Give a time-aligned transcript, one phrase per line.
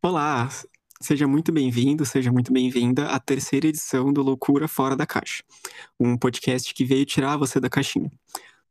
[0.00, 0.48] Olá,
[1.00, 5.42] seja muito bem-vindo, seja muito bem-vinda à terceira edição do Loucura Fora da Caixa,
[5.98, 8.08] um podcast que veio tirar você da caixinha.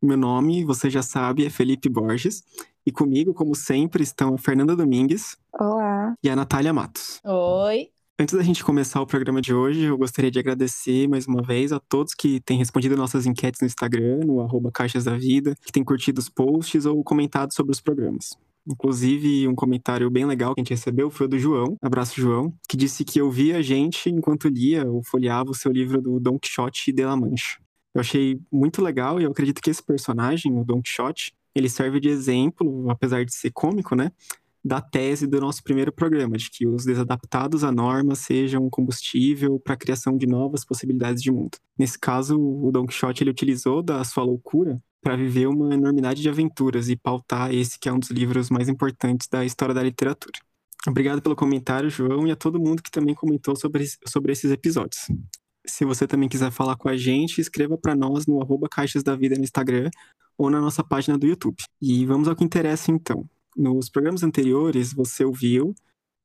[0.01, 2.43] Meu nome, você já sabe, é Felipe Borges,
[2.85, 5.37] e comigo, como sempre, estão a Fernanda Domingues.
[5.59, 6.15] Olá.
[6.23, 7.19] E a Natália Matos.
[7.25, 7.89] Oi.
[8.17, 11.73] Antes da gente começar o programa de hoje, eu gostaria de agradecer mais uma vez
[11.73, 15.73] a todos que têm respondido nossas enquetes no Instagram, no arroba Caixas da Vida, que
[15.73, 18.29] têm curtido os posts ou comentado sobre os programas.
[18.67, 22.53] Inclusive, um comentário bem legal que a gente recebeu foi o do João, abraço João,
[22.67, 26.37] que disse que ouvia a gente enquanto lia ou folheava o seu livro do Don
[26.37, 27.59] Quixote de La Mancha.
[27.95, 31.99] Eu achei muito legal e eu acredito que esse personagem, o Don Quixote, ele serve
[31.99, 34.11] de exemplo, apesar de ser cômico, né?
[34.63, 39.73] Da tese do nosso primeiro programa, de que os desadaptados à norma sejam combustível para
[39.73, 41.57] a criação de novas possibilidades de mundo.
[41.77, 46.27] Nesse caso, o Don Quixote ele utilizou da sua loucura para viver uma enormidade de
[46.27, 50.37] aventuras e pautar esse que é um dos livros mais importantes da história da literatura.
[50.85, 55.07] Obrigado pelo comentário, João, e a todo mundo que também comentou sobre, sobre esses episódios.
[55.65, 59.15] Se você também quiser falar com a gente, escreva para nós no arroba Caixas da
[59.15, 59.89] Vida no Instagram
[60.37, 61.55] ou na nossa página do YouTube.
[61.81, 63.23] E vamos ao que interessa então.
[63.55, 65.73] Nos programas anteriores, você ouviu,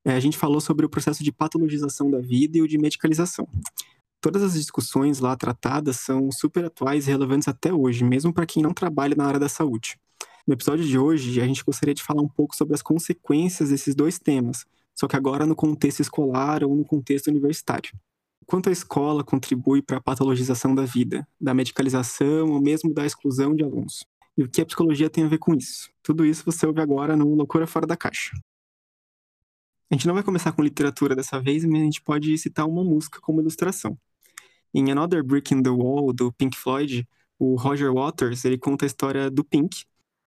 [0.03, 3.47] é, a gente falou sobre o processo de patologização da vida e o de medicalização
[4.23, 8.63] todas as discussões lá tratadas são super atuais e relevantes até hoje, mesmo para quem
[8.63, 9.99] não trabalha na área da saúde.
[10.47, 13.93] No episódio de hoje, a gente gostaria de falar um pouco sobre as consequências desses
[13.93, 14.65] dois temas,
[14.95, 17.91] só que agora no contexto escolar ou no contexto universitário.
[18.45, 23.53] Quanto a escola contribui para a patologização da vida, da medicalização ou mesmo da exclusão
[23.53, 24.05] de alunos.
[24.37, 25.89] E o que a psicologia tem a ver com isso?
[26.01, 28.31] Tudo isso você ouve agora no Loucura Fora da Caixa.
[29.91, 32.83] A gente não vai começar com literatura dessa vez, mas a gente pode citar uma
[32.83, 33.97] música como ilustração.
[34.73, 37.07] Em Another Brick in the Wall, do Pink Floyd,
[37.37, 39.83] o Roger Waters ele conta a história do Pink,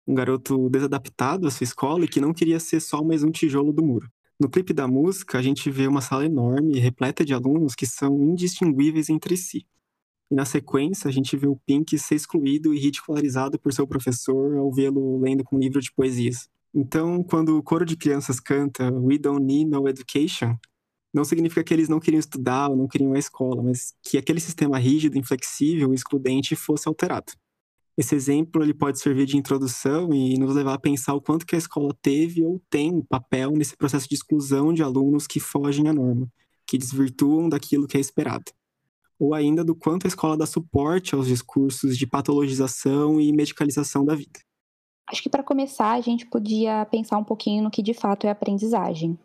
[0.04, 3.72] um garoto desadaptado à sua escola e que não queria ser só mais um tijolo
[3.72, 4.10] do muro.
[4.40, 8.20] No clipe da música, a gente vê uma sala enorme, repleta de alunos que são
[8.20, 9.64] indistinguíveis entre si.
[10.28, 14.56] E na sequência, a gente vê o Pink ser excluído e ridicularizado por seu professor
[14.56, 16.48] ao vê-lo lendo com um livro de poesias.
[16.74, 20.56] Então, quando o coro de crianças canta We Don't Need No Education,
[21.12, 24.40] não significa que eles não queriam estudar ou não queriam a escola, mas que aquele
[24.40, 27.33] sistema rígido, inflexível, excludente fosse alterado.
[27.96, 31.55] Esse exemplo ele pode servir de introdução e nos levar a pensar o quanto que
[31.55, 35.92] a escola teve ou tem papel nesse processo de exclusão de alunos que fogem à
[35.92, 36.27] norma,
[36.67, 38.50] que desvirtuam daquilo que é esperado.
[39.18, 44.14] Ou ainda do quanto a escola dá suporte aos discursos de patologização e medicalização da
[44.14, 44.40] vida.
[45.06, 48.30] Acho que para começar, a gente podia pensar um pouquinho no que de fato é
[48.30, 49.18] aprendizagem.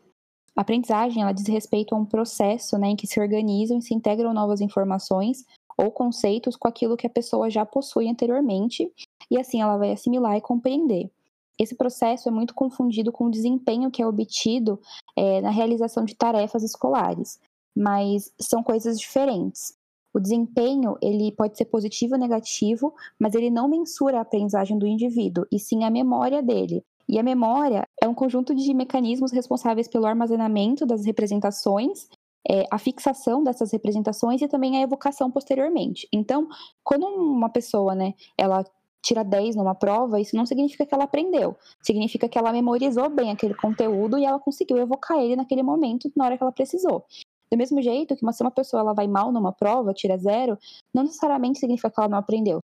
[0.57, 3.93] A aprendizagem ela diz respeito a um processo né, em que se organizam e se
[3.93, 5.45] integram novas informações
[5.77, 8.91] ou conceitos com aquilo que a pessoa já possui anteriormente,
[9.29, 11.11] e assim ela vai assimilar e compreender.
[11.59, 14.79] Esse processo é muito confundido com o desempenho que é obtido
[15.15, 17.39] é, na realização de tarefas escolares,
[17.75, 19.77] mas são coisas diferentes.
[20.11, 24.87] O desempenho ele pode ser positivo ou negativo, mas ele não mensura a aprendizagem do
[24.87, 29.87] indivíduo, e sim a memória dele, e a memória é um conjunto de mecanismos responsáveis
[29.87, 32.07] pelo armazenamento das representações,
[32.49, 36.07] é, a fixação dessas representações e também a evocação posteriormente.
[36.11, 36.47] Então,
[36.83, 38.65] quando uma pessoa, né, ela
[39.01, 41.55] tira 10 numa prova, isso não significa que ela aprendeu.
[41.81, 46.25] Significa que ela memorizou bem aquele conteúdo e ela conseguiu evocar ele naquele momento, na
[46.25, 47.05] hora que ela precisou.
[47.49, 50.57] Do mesmo jeito que se uma pessoa ela vai mal numa prova, tira zero,
[50.93, 52.59] não necessariamente significa que ela não aprendeu.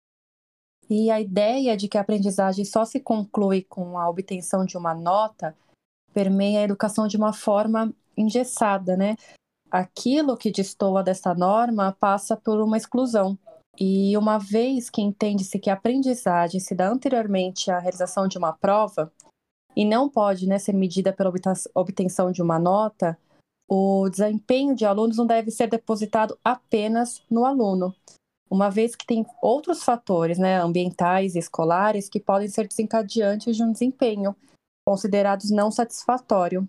[0.90, 4.94] E a ideia de que a aprendizagem só se conclui com a obtenção de uma
[4.94, 5.54] nota
[6.14, 9.16] permeia a educação de uma forma engessada, né?
[9.70, 13.38] Aquilo que destoa dessa norma passa por uma exclusão.
[13.78, 18.52] E uma vez que entende-se que a aprendizagem se dá anteriormente à realização de uma
[18.52, 19.12] prova
[19.76, 21.32] e não pode né, ser medida pela
[21.74, 23.16] obtenção de uma nota,
[23.68, 27.94] o desempenho de alunos não deve ser depositado apenas no aluno,
[28.50, 33.62] uma vez que tem outros fatores né, ambientais e escolares que podem ser desencadeantes de
[33.62, 34.34] um desempenho
[34.86, 36.68] considerados não satisfatório.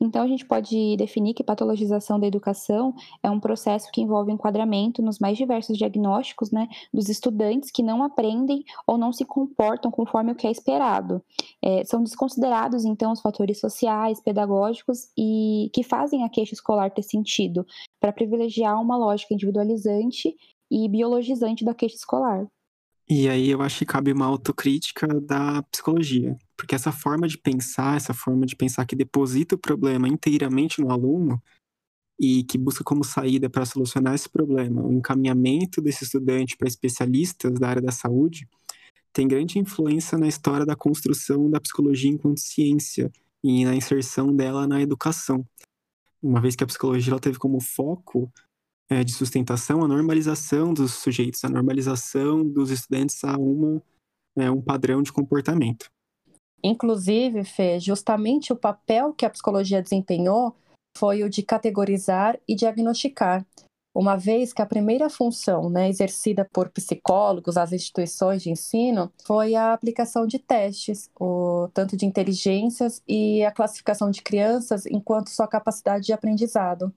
[0.00, 5.00] Então, a gente pode definir que patologização da educação é um processo que envolve enquadramento
[5.00, 10.32] nos mais diversos diagnósticos né, dos estudantes que não aprendem ou não se comportam conforme
[10.32, 11.22] o que é esperado.
[11.62, 17.02] É, são desconsiderados, então, os fatores sociais, pedagógicos e que fazem a queixa escolar ter
[17.02, 17.66] sentido,
[17.98, 20.36] para privilegiar uma lógica individualizante
[20.70, 22.46] e biologizante da queixa escolar.
[23.08, 27.96] E aí eu acho que cabe uma autocrítica da psicologia, porque essa forma de pensar,
[27.96, 31.42] essa forma de pensar que deposita o problema inteiramente no aluno
[32.18, 37.58] e que busca como saída para solucionar esse problema o encaminhamento desse estudante para especialistas
[37.58, 38.48] da área da saúde,
[39.12, 43.10] tem grande influência na história da construção da psicologia enquanto ciência
[43.42, 45.46] e na inserção dela na educação.
[46.22, 48.30] Uma vez que a psicologia ela teve como foco
[48.88, 53.82] é, de sustentação a normalização dos sujeitos, a normalização dos estudantes a uma,
[54.36, 55.90] é, um padrão de comportamento.
[56.62, 60.54] Inclusive, Fê, justamente o papel que a psicologia desempenhou
[60.96, 63.44] foi o de categorizar e diagnosticar,
[63.96, 69.54] uma vez que a primeira função né, exercida por psicólogos às instituições de ensino foi
[69.54, 75.48] a aplicação de testes, o tanto de inteligências e a classificação de crianças enquanto sua
[75.48, 76.92] capacidade de aprendizado.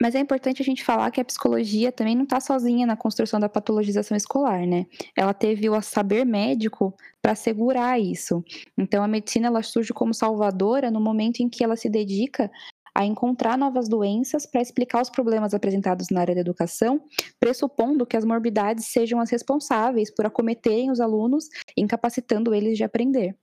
[0.00, 3.38] Mas é importante a gente falar que a psicologia também não está sozinha na construção
[3.38, 4.86] da patologização escolar, né?
[5.16, 8.44] Ela teve o saber médico para assegurar isso.
[8.76, 12.50] Então, a medicina ela surge como salvadora no momento em que ela se dedica
[12.94, 17.00] a encontrar novas doenças para explicar os problemas apresentados na área da educação,
[17.40, 23.36] pressupondo que as morbidades sejam as responsáveis por acometerem os alunos, incapacitando eles de aprender.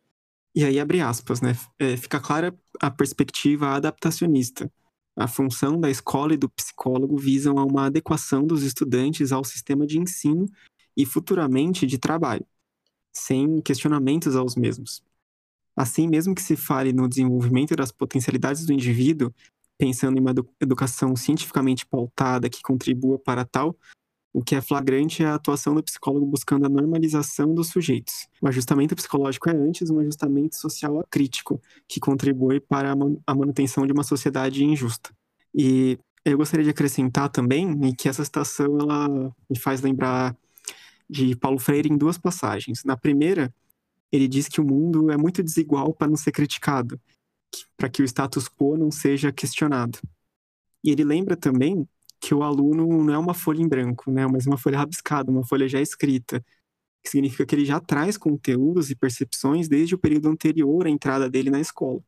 [0.56, 1.56] E aí abre aspas, né?
[1.80, 4.72] É, fica clara a perspectiva adaptacionista.
[5.22, 9.86] A função da escola e do psicólogo visam a uma adequação dos estudantes ao sistema
[9.86, 10.50] de ensino
[10.98, 12.44] e futuramente de trabalho,
[13.14, 15.04] sem questionamentos aos mesmos.
[15.76, 19.32] Assim, mesmo que se fale no desenvolvimento das potencialidades do indivíduo,
[19.78, 23.78] pensando em uma educação cientificamente pautada que contribua para tal,
[24.34, 28.28] o que é flagrante é a atuação do psicólogo buscando a normalização dos sujeitos.
[28.42, 32.94] O ajustamento psicológico é antes um ajustamento social acrítico, que contribui para
[33.28, 35.10] a manutenção de uma sociedade injusta.
[35.54, 39.10] E eu gostaria de acrescentar também que essa citação ela
[39.50, 40.36] me faz lembrar
[41.10, 42.86] de Paulo Freire em duas passagens.
[42.86, 43.54] Na primeira,
[44.12, 46.98] ele diz que o mundo é muito desigual para não ser criticado,
[47.76, 50.00] para que o status quo não seja questionado.
[50.82, 51.86] E ele lembra também
[52.22, 55.44] que o aluno não é uma folha em branco, né, mas uma folha rabiscada, uma
[55.44, 56.40] folha já escrita,
[57.04, 61.28] que significa que ele já traz conteúdos e percepções desde o período anterior à entrada
[61.30, 62.00] dele na escola.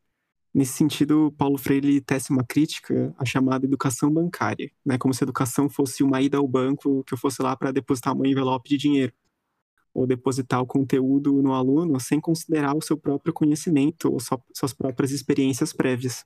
[0.54, 5.26] Nesse sentido, Paulo Freire tece uma crítica à chamada educação bancária, né, como se a
[5.26, 8.76] educação fosse uma ida ao banco que eu fosse lá para depositar um envelope de
[8.76, 9.12] dinheiro
[9.92, 14.18] ou depositar o conteúdo no aluno sem considerar o seu próprio conhecimento ou
[14.52, 16.24] suas próprias experiências prévias.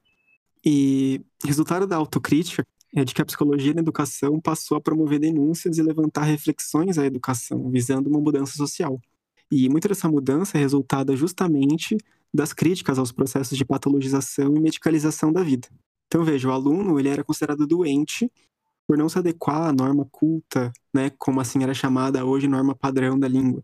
[0.64, 2.66] E resultado da autocrítica
[3.00, 7.06] é de que a psicologia na educação passou a promover denúncias e levantar reflexões à
[7.06, 9.00] educação, visando uma mudança social.
[9.50, 11.96] E muita dessa mudança é resultada justamente
[12.32, 15.68] das críticas aos processos de patologização e medicalização da vida.
[16.06, 18.30] Então veja, o aluno ele era considerado doente
[18.86, 23.18] por não se adequar à norma culta, né, como assim era chamada hoje norma padrão
[23.18, 23.62] da língua,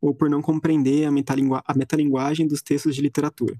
[0.00, 3.56] ou por não compreender a, metalingu a metalinguagem dos textos de literatura.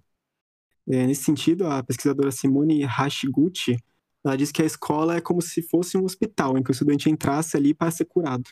[0.89, 3.79] É, nesse sentido, a pesquisadora Simone Hashiguchi,
[4.25, 7.11] ela diz que a escola é como se fosse um hospital, em que o estudante
[7.11, 8.45] entrasse ali para ser curado.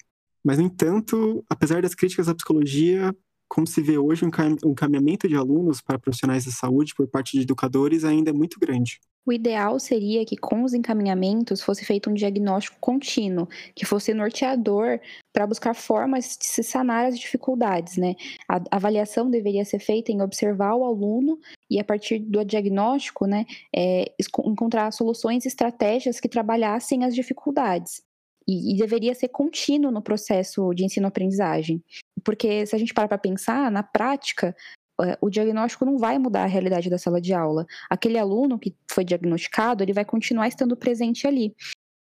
[0.45, 3.15] Mas, no entanto, apesar das críticas à psicologia,
[3.53, 7.43] como se vê hoje, um encaminhamento de alunos para profissionais da saúde por parte de
[7.43, 8.99] educadores ainda é muito grande.
[9.27, 13.47] O ideal seria que, com os encaminhamentos, fosse feito um diagnóstico contínuo,
[13.77, 14.99] que fosse norteador
[15.35, 18.15] para buscar formas de se sanar as dificuldades, né?
[18.49, 21.39] A avaliação deveria ser feita em observar o aluno
[21.71, 23.45] e, a partir do diagnóstico, né,
[23.77, 24.11] é,
[24.47, 28.03] encontrar soluções e estratégias que trabalhassem as dificuldades.
[28.47, 31.83] E, e deveria ser contínuo no processo de ensino-aprendizagem.
[32.25, 34.55] Porque se a gente parar para pensar, na prática,
[35.01, 37.67] é, o diagnóstico não vai mudar a realidade da sala de aula.
[37.89, 41.55] Aquele aluno que foi diagnosticado, ele vai continuar estando presente ali.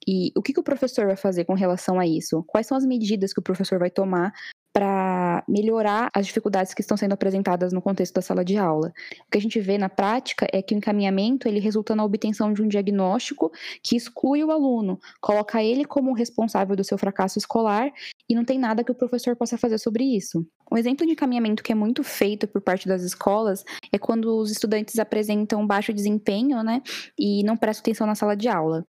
[0.08, 2.44] E o que, que o professor vai fazer com relação a isso?
[2.48, 4.34] Quais são as medidas que o professor vai tomar
[4.74, 8.94] para melhorar as dificuldades que estão sendo apresentadas no contexto da sala de aula.
[9.28, 12.54] O que a gente vê na prática é que o encaminhamento ele resulta na obtenção
[12.54, 13.52] de um diagnóstico
[13.84, 17.92] que exclui o aluno, coloca ele como responsável do seu fracasso escolar
[18.30, 20.46] e não tem nada que o professor possa fazer sobre isso.
[20.72, 24.52] Um exemplo de encaminhamento que é muito feito por parte das escolas é quando os
[24.52, 26.82] estudantes apresentam baixo desempenho, né,
[27.20, 28.86] e não prestam atenção na sala de aula.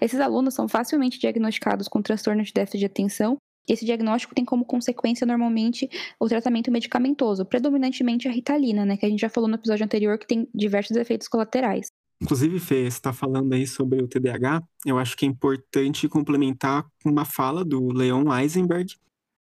[0.00, 4.64] Esses alunos são facilmente diagnosticados com transtorno de déficit de atenção esse diagnóstico tem como
[4.64, 5.88] consequência, normalmente,
[6.18, 8.96] o tratamento medicamentoso, predominantemente a ritalina, né?
[8.96, 11.86] Que a gente já falou no episódio anterior que tem diversos efeitos colaterais.
[12.20, 16.86] Inclusive, Fê, você está falando aí sobre o TDAH, eu acho que é importante complementar
[17.02, 18.94] com uma fala do Leon Eisenberg.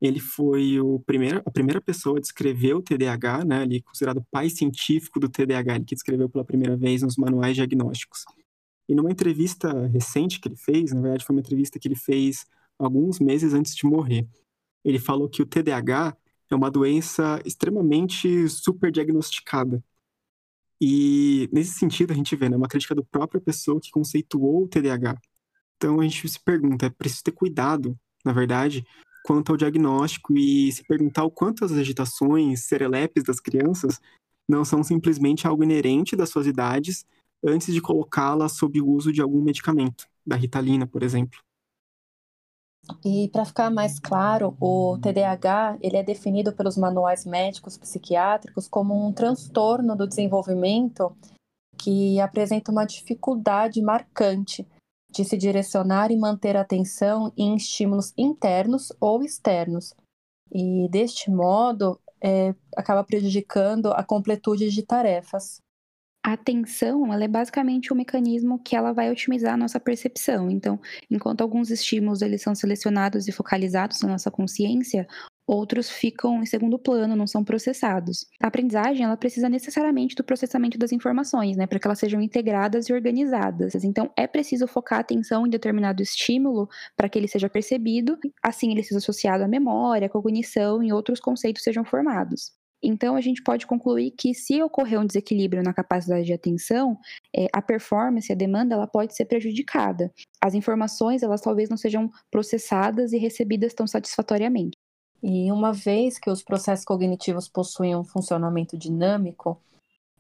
[0.02, 3.64] Ele foi o primeiro, a primeira pessoa a descrever o TDAH, né?
[3.64, 7.56] Ele é considerado pai científico do TDAH, ele que descreveu pela primeira vez nos manuais
[7.56, 8.26] diagnósticos.
[8.90, 12.46] E numa entrevista recente que ele fez, na verdade foi uma entrevista que ele fez
[12.78, 14.28] alguns meses antes de morrer.
[14.84, 16.16] Ele falou que o TDAH
[16.50, 19.84] é uma doença extremamente super diagnosticada.
[20.80, 24.68] E nesse sentido a gente vê né, uma crítica do própria pessoa que conceituou o
[24.68, 25.18] TDAH.
[25.78, 28.86] Então a gente se pergunta, é preciso ter cuidado, na verdade,
[29.24, 34.00] quanto ao diagnóstico e se perguntar o quanto as agitações serelepes das crianças
[34.48, 37.06] não são simplesmente algo inerente das suas idades
[37.44, 41.40] antes de colocá-las sob o uso de algum medicamento, da Ritalina, por exemplo.
[43.04, 49.08] E para ficar mais claro, o TDAH ele é definido pelos manuais médicos psiquiátricos como
[49.08, 51.16] um transtorno do desenvolvimento
[51.78, 54.68] que apresenta uma dificuldade marcante
[55.12, 59.94] de se direcionar e manter atenção em estímulos internos ou externos.
[60.52, 65.62] E deste modo, é, acaba prejudicando a completude de tarefas.
[66.26, 70.50] A atenção, ela é basicamente um mecanismo que ela vai otimizar a nossa percepção.
[70.50, 70.80] Então,
[71.10, 75.06] enquanto alguns estímulos eles são selecionados e focalizados na nossa consciência,
[75.46, 78.26] outros ficam em segundo plano, não são processados.
[78.42, 82.90] A aprendizagem, ela precisa necessariamente do processamento das informações, né, para que elas sejam integradas
[82.90, 83.76] e organizadas.
[83.84, 86.68] Então, é preciso focar a atenção em determinado estímulo
[86.98, 91.20] para que ele seja percebido, assim ele seja associado à memória, à cognição e outros
[91.20, 92.55] conceitos sejam formados.
[92.88, 96.96] Então, a gente pode concluir que se ocorrer um desequilíbrio na capacidade de atenção,
[97.36, 100.14] é, a performance, a demanda, ela pode ser prejudicada.
[100.40, 104.78] As informações, elas talvez não sejam processadas e recebidas tão satisfatoriamente.
[105.24, 109.60] E uma vez que os processos cognitivos possuem um funcionamento dinâmico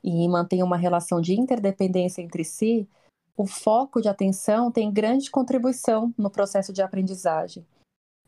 [0.03, 2.89] e mantêm uma relação de interdependência entre si,
[3.37, 7.63] o foco de atenção tem grande contribuição no processo de aprendizagem.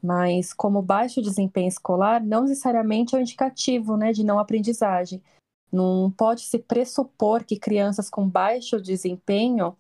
[0.02, 5.22] Mas, como baixo desempenho escolar, não necessariamente é um indicativo né, de não aprendizagem.
[5.72, 9.76] Não pode se pressupor que crianças com baixo desempenho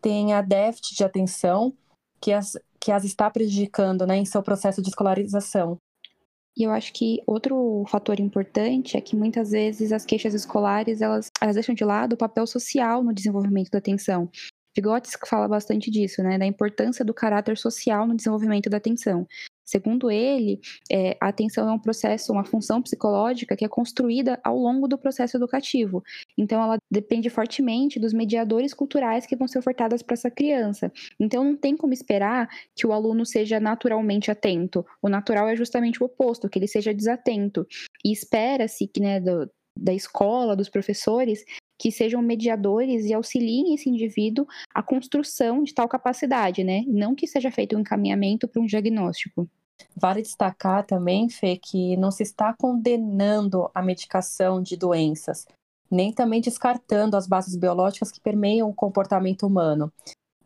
[0.00, 1.74] tenham déficit de atenção
[2.20, 5.76] que as, que as está prejudicando né, em seu processo de escolarização.
[6.56, 11.28] E eu acho que outro fator importante é que muitas vezes as queixas escolares elas,
[11.40, 14.28] elas deixam de lado o papel social no desenvolvimento da atenção.
[14.80, 19.26] Vygotsky fala bastante disso, né, da importância do caráter social no desenvolvimento da atenção.
[19.70, 20.58] Segundo ele,
[20.90, 24.98] é, a atenção é um processo, uma função psicológica que é construída ao longo do
[24.98, 26.02] processo educativo.
[26.36, 30.92] Então, ela depende fortemente dos mediadores culturais que vão ser ofertados para essa criança.
[31.20, 34.84] Então, não tem como esperar que o aluno seja naturalmente atento.
[35.00, 37.64] O natural é justamente o oposto, que ele seja desatento.
[38.04, 41.44] E espera-se que, né, do, da escola, dos professores,
[41.80, 46.84] que sejam mediadores e auxiliem esse indivíduo à construção de tal capacidade, né?
[46.86, 49.48] Não que seja feito um encaminhamento para um diagnóstico.
[49.96, 55.46] Vale destacar também, Fê, que não se está condenando a medicação de doenças,
[55.90, 59.90] nem também descartando as bases biológicas que permeiam o comportamento humano,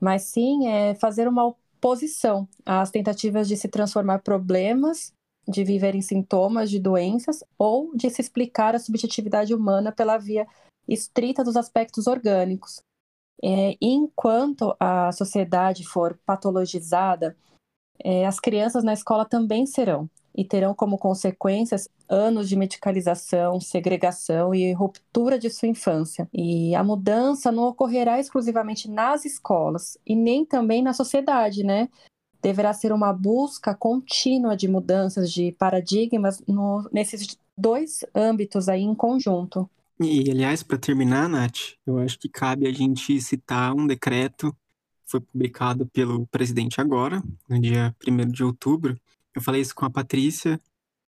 [0.00, 5.12] mas sim é fazer uma oposição às tentativas de se transformar problemas
[5.46, 10.46] de viver em sintomas de doenças ou de se explicar a subjetividade humana pela via
[10.88, 12.80] estrita dos aspectos orgânicos.
[13.42, 17.36] É, enquanto a sociedade for patologizada,
[18.02, 24.54] é, as crianças na escola também serão, e terão como consequências anos de medicalização, segregação
[24.54, 26.28] e ruptura de sua infância.
[26.32, 31.88] E a mudança não ocorrerá exclusivamente nas escolas e nem também na sociedade, né?
[32.42, 38.94] Deverá ser uma busca contínua de mudanças de paradigmas no, nesses dois âmbitos aí em
[38.94, 39.70] conjunto.
[40.00, 45.10] E, aliás, para terminar, Nath, eu acho que cabe a gente citar um decreto que
[45.10, 48.98] foi publicado pelo presidente agora, no dia 1 de outubro.
[49.32, 50.60] Eu falei isso com a Patrícia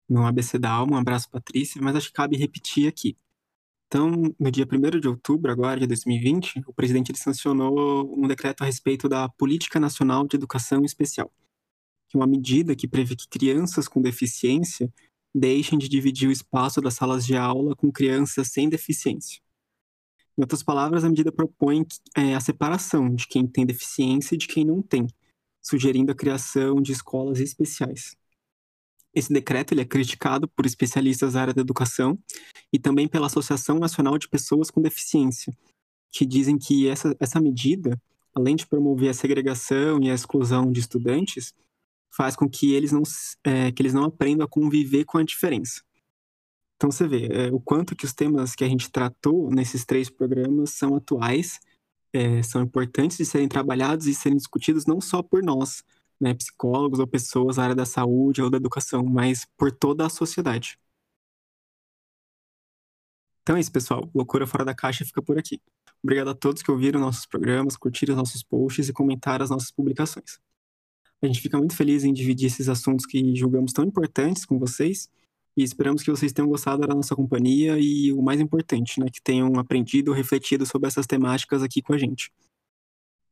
[0.06, 3.16] no ABC da Alma, um abraço, Patrícia, mas acho que cabe repetir aqui.
[3.86, 8.62] Então, no dia 1 de outubro, agora de 2020, o presidente ele sancionou um decreto
[8.62, 11.32] a respeito da Política Nacional de Educação Especial,
[12.08, 14.92] que é uma medida que prevê que crianças com deficiência
[15.34, 19.40] deixem de dividir o espaço das salas de aula com crianças sem deficiência.
[20.38, 21.84] Em outras palavras, a medida propõe
[22.16, 25.06] é, a separação de quem tem deficiência e de quem não tem,
[25.62, 28.16] sugerindo a criação de escolas especiais.
[29.14, 32.18] Esse decreto ele é criticado por especialistas da área da educação
[32.72, 35.56] e também pela Associação Nacional de Pessoas com Deficiência,
[36.10, 38.00] que dizem que essa, essa medida,
[38.34, 41.54] além de promover a segregação e a exclusão de estudantes,
[42.16, 43.02] faz com que eles não,
[43.44, 45.82] é, que eles não aprendam a conviver com a diferença.
[46.76, 50.10] Então você vê é, o quanto que os temas que a gente tratou nesses três
[50.10, 51.58] programas são atuais,
[52.12, 55.82] é, são importantes de serem trabalhados e serem discutidos não só por nós,
[56.20, 60.10] né, psicólogos ou pessoas da área da saúde ou da educação, mas por toda a
[60.10, 60.78] sociedade.
[63.42, 64.08] Então é isso, pessoal.
[64.14, 65.60] Loucura Fora da Caixa fica por aqui.
[66.02, 70.38] Obrigado a todos que ouviram nossos programas, curtiram nossos posts e comentaram as nossas publicações.
[71.24, 75.08] A gente fica muito feliz em dividir esses assuntos que julgamos tão importantes com vocês
[75.56, 79.22] e esperamos que vocês tenham gostado da nossa companhia e o mais importante, né, que
[79.22, 82.30] tenham aprendido refletido sobre essas temáticas aqui com a gente.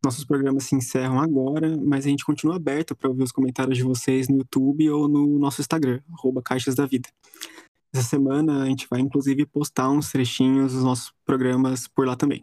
[0.02, 3.84] Nossos programas se encerram agora, mas a gente continua aberto para ouvir os comentários de
[3.84, 6.00] vocês no YouTube ou no nosso Instagram,
[6.42, 7.11] Caixas da Vida.
[7.92, 12.42] Essa semana a gente vai inclusive postar uns trechinhos dos nossos programas por lá também.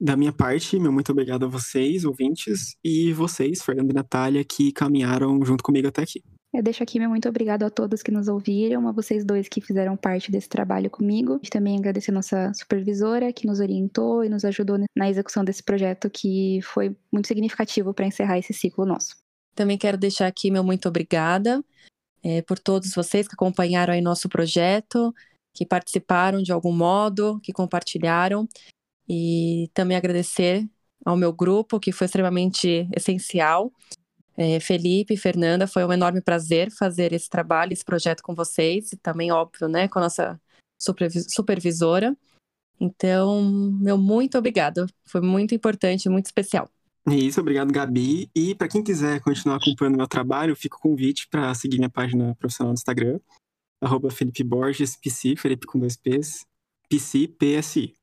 [0.00, 4.72] Da minha parte, meu muito obrigado a vocês, ouvintes, e vocês, Fernando e Natália, que
[4.72, 6.22] caminharam junto comigo até aqui.
[6.52, 9.60] Eu deixo aqui meu muito obrigado a todos que nos ouviram, a vocês dois que
[9.60, 11.40] fizeram parte desse trabalho comigo.
[11.42, 15.64] E também agradecer a nossa supervisora que nos orientou e nos ajudou na execução desse
[15.64, 19.16] projeto que foi muito significativo para encerrar esse ciclo nosso.
[19.52, 21.60] Também quero deixar aqui meu muito obrigada
[22.22, 25.12] é, por todos vocês que acompanharam aí nosso projeto,
[25.52, 28.48] que participaram de algum modo, que compartilharam.
[29.08, 30.66] E também agradecer
[31.04, 33.72] ao meu grupo, que foi extremamente essencial
[34.36, 38.96] é, Felipe, Fernanda, foi um enorme prazer fazer esse trabalho, esse projeto com vocês, e
[38.96, 40.40] também, óbvio, né, com a nossa
[41.28, 42.16] supervisora.
[42.80, 43.42] Então,
[43.80, 44.86] meu muito obrigado.
[45.04, 46.68] Foi muito importante, muito especial.
[47.08, 48.28] Isso, obrigado, Gabi.
[48.34, 52.34] E para quem quiser continuar acompanhando meu trabalho, fica o convite para seguir minha página
[52.34, 53.20] profissional no Instagram,
[53.80, 56.44] arroba Felipe Borges, PC, Felipe com dois P's,
[56.88, 57.94] PC, PSI.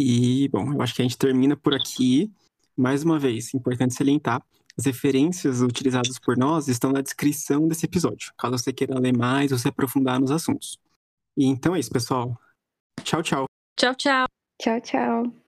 [0.00, 2.30] E, bom, eu acho que a gente termina por aqui.
[2.76, 4.40] Mais uma vez, importante salientar
[4.78, 9.50] as referências utilizadas por nós estão na descrição desse episódio, caso você queira ler mais
[9.50, 10.78] ou se aprofundar nos assuntos.
[11.36, 12.38] E então é isso, pessoal.
[13.02, 13.46] Tchau, tchau.
[13.76, 14.26] Tchau, tchau.
[14.62, 15.47] Tchau, tchau.